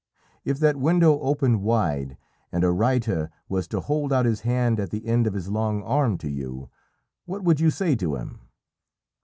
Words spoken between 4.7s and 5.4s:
at the end of